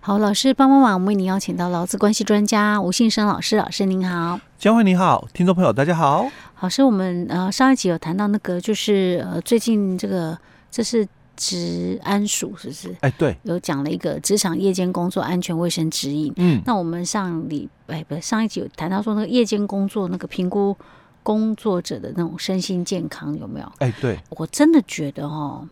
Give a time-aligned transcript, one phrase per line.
[0.00, 6.28] 好，老师帮帮忙，我们为您邀请到劳资关系专家吴信生老师，老师您好，江惠你好，听众朋友大家好。
[6.60, 10.36] 老师，我们呃上一集有谈到那个，就是呃最近这个
[10.70, 12.94] 这是职安署是不是？
[13.00, 16.30] 哎，对，有讲了一个职场夜间工作安全卫生指引。
[16.36, 20.76] 嗯，那我们上礼哎不上一集有谈到说那个夜间工作那个评估
[21.22, 23.72] 工作者的那种身心健康有没有？
[23.78, 25.66] 哎，对，我真的觉得哦。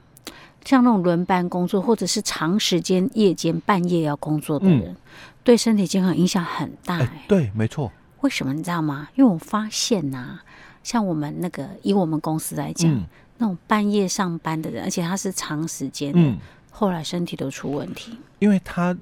[0.65, 4.97] 像那种轮班工作，或者是长时间夜间半夜要工作的人，嗯、
[5.43, 7.91] 对身体健康影响很大、对，没错。
[8.21, 9.09] 为什么你知道吗？
[9.15, 10.45] 因为我发现呐、啊，
[10.83, 13.05] 像我们那个以我们公司来讲，嗯、
[13.39, 16.39] 那种半夜上班的人，而且他是长时间的，嗯、
[16.71, 18.97] 后来身体都出问题，因为他。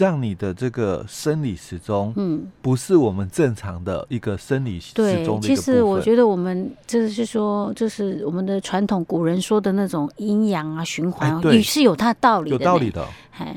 [0.00, 5.40] 让你的这个生理时钟，嗯，不是我们正常的一个生理时钟的一个部分。
[5.42, 13.06] 对，其实我觉得我们就是说，就是我们的传统古人说的那种阴阳啊循环，也、哎、是有它道理的，有道理的。
[13.36, 13.54] 哎，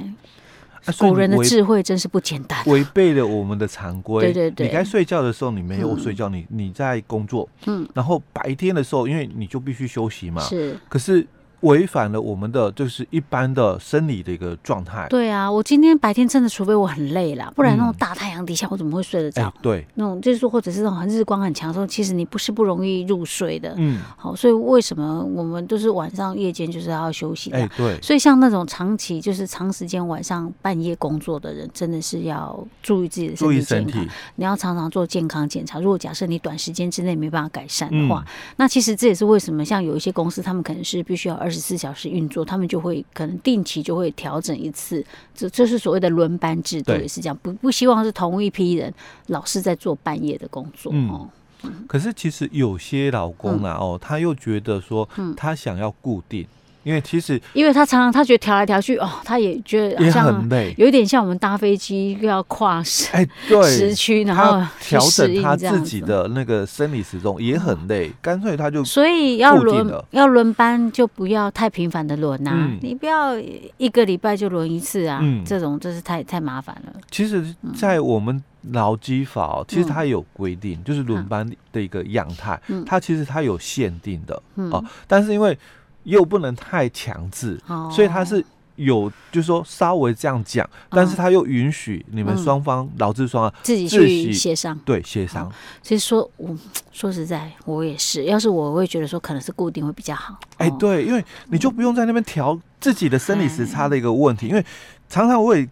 [0.99, 4.25] 古人的智慧真是不简单，违背了我们的常规。
[4.25, 11.25] 对对对，你该睡觉的时候你没有睡觉，嗯、你你在工作，嗯，然后白天的时候，因为你就必须休息嘛，是，可是。
[11.63, 15.07] 违反了我们的就是一般的生理的一个状态。
[15.09, 19.41] 对啊，我今天白天真的，除非我很累了，不然那种大太阳底下，我怎么会睡得着？
[19.41, 23.73] 嗯欸、对，那种就是说，或者是那种日光很强的时候，其实你不是不容易入睡的。
[23.77, 27.57] 嗯，好，所以为什么我们都是晚上夜间就是要休息的？
[27.57, 28.01] 哎、欸，对。
[28.01, 34.07] 所以像那种长期就是长时间晚上半夜工作的人，真的是要注意自己的身体健康。
[34.35, 35.79] 你要常常做健康检查。
[35.79, 42.43] 如果假设你短时间之内没办法改善的话，嗯、那其实这也是为什么像有一些公司，他们可能是必须要二十四小时运作。
[42.43, 48.93] 他们就会可能定期就会调整一次，这这是所谓的轮班制度，也是这样，不不希望是同一批人
[49.27, 51.29] 老是在做半夜的工作哦。
[51.61, 56.45] 嗯，可是其实有些老公啊，哦，他又觉得说，他想要固定。
[56.83, 73.33] 因为其实，因为他常常他觉得调来调去哦，他也觉得也像很累，有一点像我们搭飞机要跨时哎，对时区，然后调整他自己的那个生理时钟也很累，干脆他就所以要轮要轮班就不要太频繁的轮呐，你不要
[73.77, 76.93] 一个礼拜就轮一次啊，这种真是太太麻烦了。
[77.09, 85.57] 其实，在我们劳基法，其实它有规定，就是轮班的一个样态，它其实它有限定的啊，但是因为。
[86.03, 88.43] 又不能太强制，哦、所以他是
[88.75, 95.51] 有，就是说稍微这样讲，但是他又允许你们双方劳资双方自己去协商，对协商。
[95.81, 96.57] 所以说，我
[96.91, 100.37] 说实在，我也是，要是我，会觉得说，可能是固定会比较好。
[100.57, 104.65] 哎、欸，对，因为你就不用在那边调自己的生理时差的一个问题，嗯、因为
[105.07, 105.69] 常常我也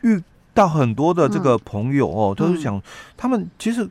[0.00, 0.20] 遇
[0.52, 2.82] 到很多的这个朋友哦，嗯、都是讲
[3.16, 3.88] 他们其实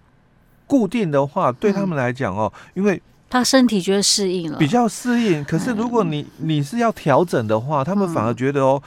[0.68, 3.02] 固定的话对他们来讲哦，因为。
[3.30, 5.44] 他身体觉得适应了，比较适应。
[5.46, 8.82] 可是如果你你是要调整的话，他们反而觉得哦，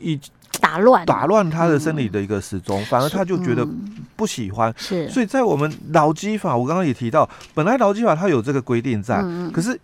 [0.00, 0.18] 以
[0.60, 1.04] 打乱。
[1.04, 3.66] 打乱他的生理的一个时钟，反而他就觉得
[4.16, 4.74] 不喜欢。
[4.76, 9.78] 是，所以在我们劳基法，我刚刚也提到，本来劳基法它有这个规定在，可是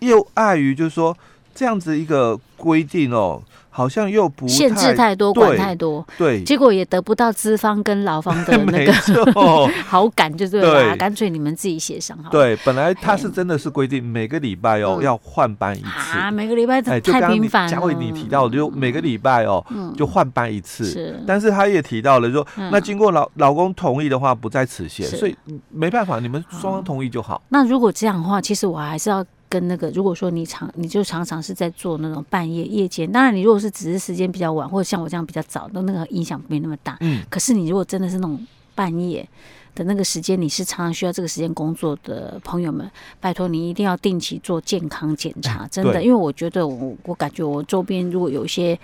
[0.00, 1.16] 又碍于就是说
[1.58, 3.42] 这样子一个规定哦。
[3.70, 8.92] 好像又不限制太多，管太多，对，结果也得不到资方跟劳方的 那个
[9.86, 12.28] 好感，就对了，干脆你们自己协商好。
[12.28, 16.18] 对，本来他是真的是规定每个礼拜哦要换班一次。
[16.18, 17.70] 啊，每个礼拜太频繁了。
[17.70, 19.64] 佳慧你提到就每个礼拜哦
[19.96, 25.36] 就换班一次，是，但是他也提到了说，那经过老老公同意的话不在此限，所以
[25.70, 27.40] 没办法，你们双方同意就好。
[27.50, 29.24] 那如果这样的话，其实我还是要。
[29.48, 33.10] 跟那个，如果说你常，你就常常是在做那种半夜夜间。
[33.10, 36.96] 当然，你如果是只是时间比较晚，或者像我这样比较早，那那个影响没那么大。
[37.00, 37.22] 嗯。
[37.30, 39.26] 可是你如果真的是那种半夜
[39.74, 48.78] 的那个时间，你是常常需要这个时间工作的朋友们，拜托你一定要定期做健康检查， 真的，因为我觉得我我感觉我周边如果有一些，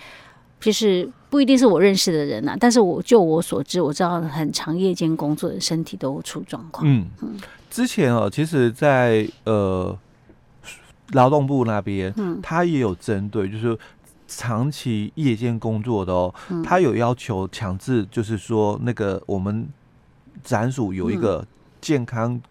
[0.59, 6.87] 就是不一定是我认识的人呐、啊，但是我就我所知，我知道很长夜间工作的身体都出状况。
[6.87, 7.35] 嗯嗯。
[7.69, 9.97] 之前哦，其实在，在呃。
[11.11, 13.77] 劳动部那边，嗯，他也有针对，就是
[14.27, 16.33] 长期夜间工作的哦，
[16.63, 19.67] 他有要求强制，就是说那个我们
[20.43, 21.45] 职安署有一个
[21.79, 22.41] 健康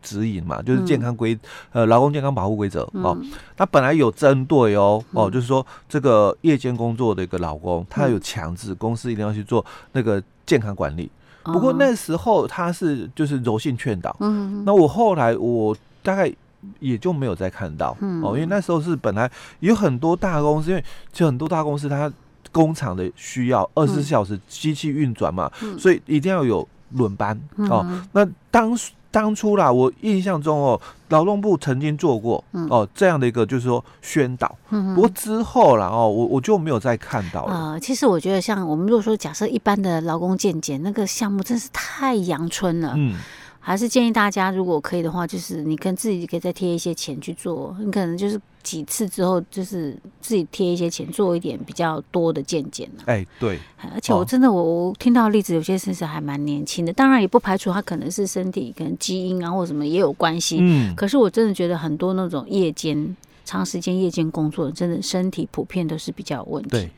[0.00, 1.38] 指引嘛，就是健康规
[1.72, 3.14] 呃劳工健康保护规则哦。
[3.54, 9.62] 他本来有针对哦哦，就是说这个夜间工作的一个劳工，他有强制公司一定要去做
[9.92, 11.10] 那个健康管理。
[11.44, 16.32] 不过那时候他是就是柔性劝导，嗯，那我后来我大概。
[16.80, 22.12] 也就没有再看到嗯哦，因为那时候是本来有很多大公司，因为就很多大公司它
[22.50, 27.38] 工厂的需要二十四小时机器运转嘛，所以一定要有轮班
[27.70, 27.86] 哦。
[28.12, 28.76] 那当
[29.10, 37.54] 当初啦，我印象中哦，劳动部曾经做过哦这样的一个就是说宣导，嗯、不过之后啦哦，我我就没有再看到了。
[37.54, 42.94] 呃，其实我觉得像我们如果说假设一般的劳工健检那个项目，真是太阳春了。
[42.96, 43.14] 嗯。
[43.60, 52.88] 还是建议大家，如果可以的话，就是你跟自己可以再贴一些钱去做，你可能就是几次之后，就是自己贴一些钱做一点比较多的健检。
[53.04, 53.58] 哎、欸，对。
[53.92, 60.58] 而且我真的，我我听到的例子，有些甚至还蛮年轻的，当然也不排除他可能是身体可能基因啊或什么也有关系。
[60.60, 60.94] 嗯。
[60.94, 66.70] 可是我真的觉得很多那种夜间长时间夜间工作的，真的身体普遍都是比较有问题。
[66.70, 66.90] 对。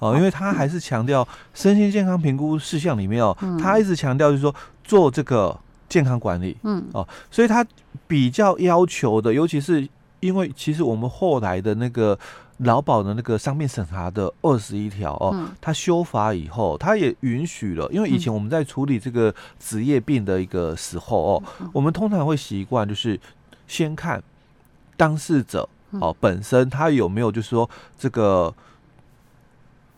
[0.00, 5.58] 哦，因为他还是强调身心健康评估事项里面哦，嗯、他一直强调就是说做这个。
[5.86, 7.64] 健康管理，嗯哦，所以他
[8.08, 9.86] 比较要求的，尤其是
[10.18, 12.18] 因为其实我们后来的那个
[12.56, 21.42] 劳保的那个上面审查的二十一条哦，他修法以后，他也允许了，因为以前我们在处理这个职业病的一个时候哦，
[21.72, 23.20] 我们通常会习惯就是
[23.68, 24.20] 先看
[24.96, 25.68] 当事者
[26.00, 28.52] 哦本身他有没有就是说这个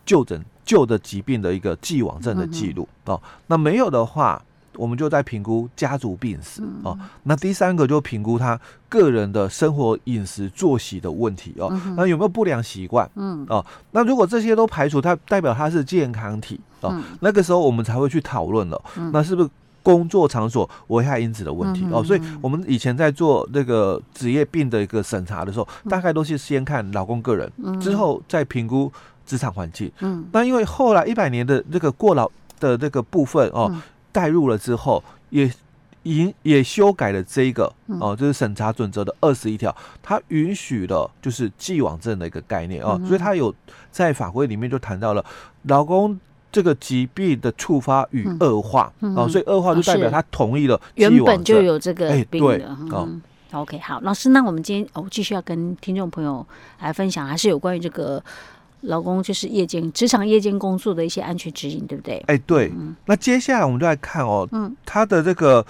[0.05, 4.43] 就诊旧的疾病的一个既往症的记录哦，那没有的话。
[4.77, 8.59] 我们就在评估家族病史哦，那第三个就评估他
[8.89, 13.09] 个人的生活饮食作息的问题哦，那有没有不良习惯？
[13.17, 18.83] 嗯哦，那如果这些都排除，它代表他是健康体哦，那个时候我们才会去讨论了，
[19.13, 19.49] 那是不是
[19.83, 22.03] 工作场所危害因子的问题哦？
[22.03, 27.51] 所以我们以前在做那个职业病的一个审查的时候，大概都是先看老公个人，
[27.81, 28.93] 之后再评估
[29.25, 29.91] 职场环境。
[30.01, 33.73] 嗯，那因为后来一百年的这个过劳的这个部分哦。
[34.17, 35.53] 带入了之后，也
[36.05, 37.71] 已也修改了这一个
[38.01, 43.55] 哦，就是审查准则的二十一条，它允许了就是既往症的一个概念哦，所以它有
[43.91, 45.23] 在法规里面就谈到了
[45.65, 46.19] 老公
[46.51, 53.07] 这个疾病的触发与恶化哦，所以恶化就代表他同意了原本就有这个病的哦。
[53.53, 56.47] OK，好，老师，那我们今天哦继续要跟听众朋友
[56.81, 58.23] 来分享，还是有关于这个。
[58.83, 62.17] 劳工就是夜间职场夜间工作的一些安全指引，对不对？
[62.27, 62.73] 哎、欸，对。
[62.77, 65.65] 嗯、那接下来我们就来看哦，嗯，它的这个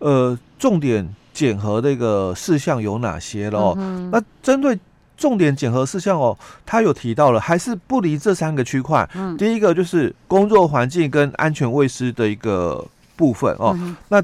[0.00, 3.58] 呃重点检核的一个事项有哪些了？
[3.58, 4.78] 哦，嗯、那针对
[5.16, 9.08] 重点检核事项哦，他有提到了，还是不离这三个区块。
[9.14, 12.84] 嗯，第一个就是工作环境跟安全卫生的一个
[13.16, 13.74] 部分哦。
[13.78, 14.22] 嗯、那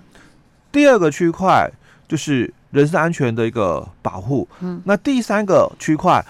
[0.71, 1.71] 第二个区块
[2.07, 4.47] 就是人身安全的一个保护。
[4.61, 6.23] 嗯，那第三个区块。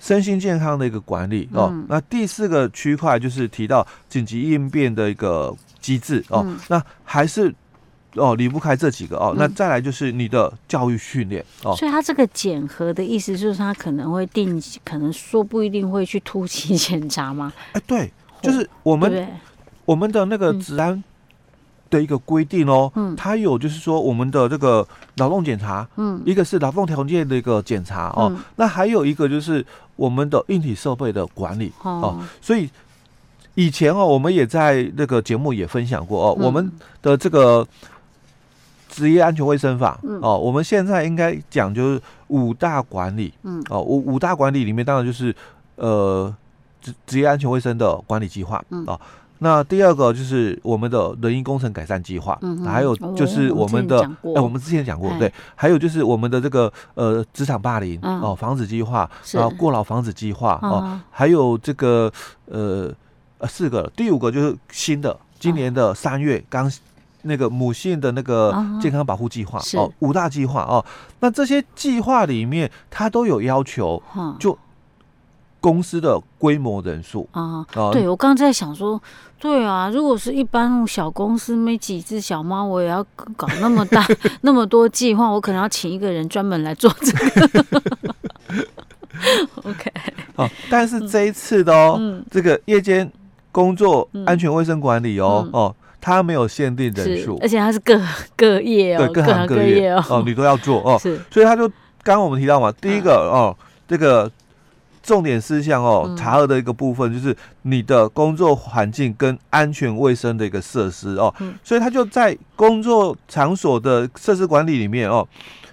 [0.00, 7.54] 身心健康的一个管理哦，嗯、那第四个区块就是提到紧急应变的一个机制哦，嗯、那还是
[8.14, 11.76] 哦离不开这几个哦，嗯、那再来就是你的教育训练哦。
[11.76, 17.52] 所以他这个检核的意思就是他可能会定期，可能说不一定会去突击检查吗？
[17.72, 18.10] 哎，对，
[18.40, 19.28] 就是我们
[19.84, 21.04] 我们的那个治安。
[21.90, 29.66] 嗯的一个规定哦，嗯，它有就是说我们的这个劳动检查，嗯，一个是劳动条件的一个检查哦，嗯、那还有一个就是
[29.96, 32.70] 我们的硬体设备的管理哦，哦，所以
[33.56, 36.70] 以前哦，我们也在那个节目也分享过哦，嗯、我们
[37.02, 37.66] 的这个
[38.88, 45.34] 职业安全卫生法，嗯、哦，我们现在应该讲就是五大管理，嗯，哦，五五大管理里面当然就是
[45.74, 46.32] 呃
[46.80, 49.00] 职职业安全卫生的管理计划，嗯，哦。
[49.42, 59.38] 那第二个就是我们的人因工程改善计划，嗯、还有就是我们的，哎、哦欸，我们之前讲过，对，还有就是我们的这个呃职场霸凌、嗯、哦防止计划，是。
[59.38, 62.12] 然后过劳防止计划哦，还有这个
[62.46, 62.92] 呃
[63.38, 66.70] 呃四个，第五个就是新的，今年的三月刚
[67.22, 70.84] 那个母性的那个健康保护计划、嗯、哦，五大计划哦，
[71.20, 74.02] 那这些计划里面它都有要求，
[74.38, 74.58] 就。
[75.60, 77.28] 公司的规模人数。
[77.32, 79.00] 啊，对，我刚刚在想说，
[79.38, 83.04] 对啊，如果是一般小公司，没几只小猫，我也要
[83.36, 84.06] 搞那么大
[84.40, 87.64] 那么多计划，我可能要请一个人专门来做这个。
[89.64, 89.92] OK，
[90.34, 93.10] 好，但是这一次的哦，嗯、这个夜间
[93.52, 98.00] 工作安全卫生管理哦、嗯、哦，它没有限定人数，而且它是各
[98.34, 99.90] 各业哦，对各行各业。
[99.90, 101.68] 哦，哦，你都要做哦，是，所以他就
[102.02, 103.54] 刚刚我们提到嘛，第一个哦，
[103.86, 104.30] 这个。
[105.02, 115.26] 重点事项哦，查核的一个部分就是你的工作环境跟安全卫生的一个设施哦，所以他就在工作场所的设施管理里面哦，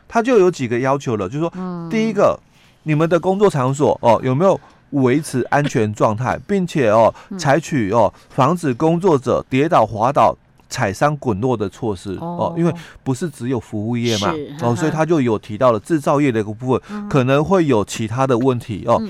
[0.08, 1.54] 他就有几个要求了，就是说，
[1.90, 2.40] 第一个，
[2.84, 4.60] 你们的工作场所哦有没有
[4.92, 10.36] 维持安全状态， 并且哦采取哦防止工作者跌倒滑倒。
[10.70, 19.02] 踩伤滚落的措施哦，因为不是只有服务业嘛，哦，所以他就有提到了制造业的一个部分可能会有其他的问题哦。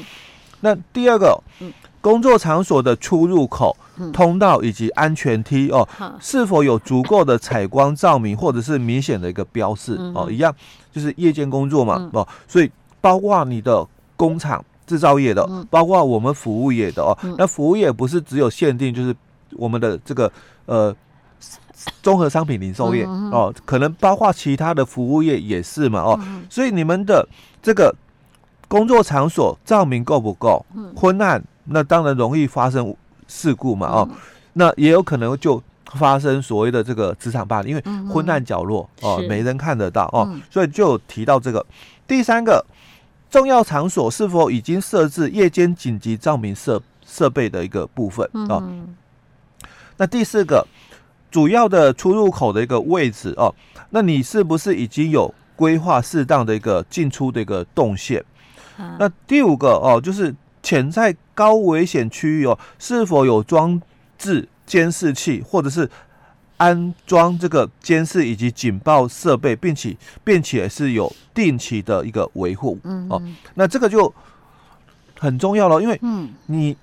[0.61, 1.39] 那第二个，
[2.01, 3.75] 工作场所的出入口
[4.11, 5.87] 通道以及安全梯哦，
[6.19, 10.53] 是否有足够的采光照明或者是明显的一个标示哦，一样
[10.91, 12.71] 就是夜间工作嘛哦，所以
[13.01, 13.85] 包括你的
[14.15, 19.15] 工厂制造业的，包括我们服务业的哦，那服务业不是只有限定就是
[19.51, 20.31] 我们的这个
[20.65, 20.95] 呃
[22.01, 26.19] 综合商品零售业哦，可能包括其他的服务业也是嘛哦，
[26.50, 27.27] 所以你们的
[27.62, 27.93] 这个
[28.67, 30.65] 工作场所照明够不够？
[30.96, 32.96] 昏暗，那当然容易发生。
[33.29, 34.10] 事故嘛，哦，
[34.53, 35.62] 那也有可能就
[35.96, 41.65] 发生所谓的这个职场霸凌，因为昏暗角落哦，没人看得到哦，所以就有提到这个。
[42.07, 42.65] 第三个，
[43.29, 48.63] 重要场所是否已经设置夜间紧急照明设设备的一个部分哦。
[49.98, 50.65] 那第四个，
[51.38, 53.53] 主要的出入口的一个位置哦，
[53.91, 58.25] 那你是不是已经有规划适当的一个进出的一个动线？
[58.98, 60.34] 那第五个哦，就是。
[60.63, 63.82] 潜在高危险区域哦，是否有装
[64.17, 65.89] 置监视器，或者是
[66.58, 72.77] 安装这个监视以及警报设备，并且并且是有定期的一个维护
[73.08, 73.22] 哦。
[73.53, 74.13] 那这个就
[75.17, 75.98] 很重要了，因为
[76.48, 76.75] 你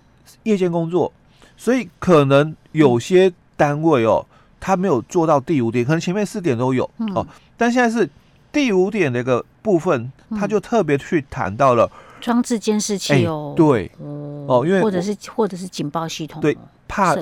[0.44, 1.12] 夜间工作，
[1.54, 4.25] 所以可能有些单位哦，
[4.64, 8.09] 他没有做到第五点，可能前面四点都有哦，但现在是
[8.50, 11.90] 第五点的一个部分，他就特别去谈到了。
[12.18, 16.56] 装置监视器哦，对，哦，因为或者是或者是警报系统，对，
[16.88, 17.14] 怕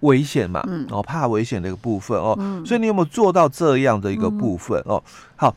[0.00, 5.02] 危险嘛，嗯，哦，怕危险的一个部分哦，所以你有没有做到这样的一个部分哦？
[5.36, 5.56] 好，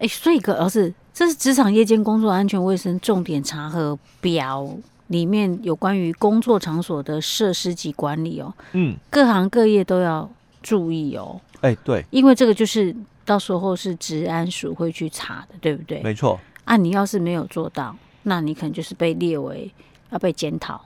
[0.00, 4.68] 哎，所以个儿子，这是职场夜间工作安全卫生重点查核表
[5.06, 10.28] 里面有关于工作场所的设施及管理哦，嗯，各行各业都要
[10.66, 12.92] 注意哦，哎，对，因为这个就是
[13.24, 16.02] 到时候是治安署会去查的，对不对？
[16.02, 17.94] 没错，啊，你要是没有做到。
[18.24, 19.72] 那你可能就是被列为
[20.10, 20.84] 要被检讨。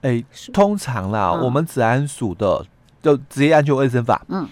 [0.00, 2.66] 哎，通常啦，嗯、我们治安署的
[3.00, 4.48] 就职业安全卫生法，嗯，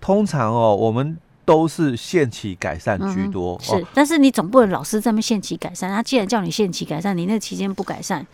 [0.00, 3.54] 通常哦，我们都是限期改善居多。
[3.56, 5.90] 嗯、是，哦、但是你总不能老是在那限期改善。
[5.90, 8.26] 他既然叫你限期改善，你那期间不改善，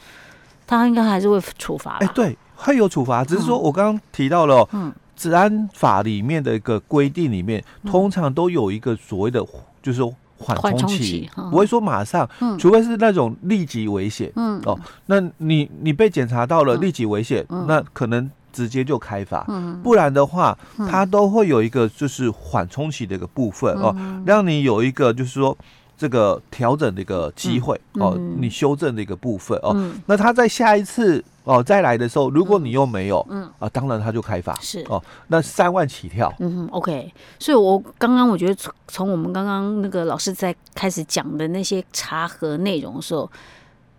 [0.65, 1.97] 他应该还是会处罚。
[1.97, 3.25] 哎，对，会有处罚。
[3.25, 9.41] 只是说我刚刚提到了，嗯，职安法里面的一个规定里面，嗯、通常都有一个所谓的，
[9.81, 10.12] 就是说。
[10.45, 11.31] 缓冲期。
[11.52, 14.61] 不会说马上，嗯、除非是那种立即危险，嗯。
[14.64, 14.76] 哦，
[15.07, 20.59] 那你你被检查到了立即危险，嗯、那可能直接就开罚，嗯、不然的话，
[20.91, 23.95] 它都会有一个就是缓冲期的一个部分哦，
[24.26, 25.57] 让你有一个就是说。
[25.95, 33.50] 这个调整的一个机会、嗯、哦，你修正的一个部分哦，嗯、那他在下一次哦再来的时候，如果你又没有，嗯。
[33.58, 34.84] 啊，当然他就开发是。
[34.88, 43.30] 哦，那三万起跳，嗯哼，OK，所以我刚刚我觉得从从我们刚刚那个老师在开始讲的那些查核内容的时候。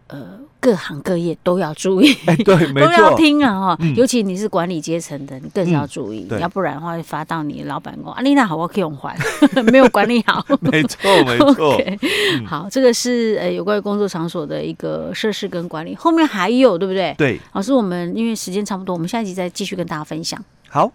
[0.07, 3.77] 呃，各行各业都要注意， 哎，对，没错，都要听啊哈。
[3.95, 9.17] 尤其你是管理阶层的，你更是要注意，要不然的话会发到你老板工，阿，丽娜好，我可以用还，
[9.71, 10.45] 没有管理好。
[10.61, 11.77] ”没错，没错。
[12.45, 17.15] 好，这个是呃有关于工作场所的一个设施跟管理，后面还有对不对？
[17.17, 17.39] 对。
[17.53, 20.43] 老师，我们因为时间差不多，我们下一集再继续跟大家分享。
[20.69, 20.91] 好。